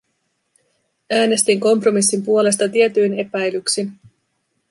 [1.11, 3.91] Äänestin kompromissin puolesta tietyin epäilyksin.